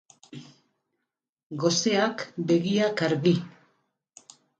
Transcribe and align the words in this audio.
Goseak 1.63 2.23
begiak 2.53 3.05
argi. 3.09 3.35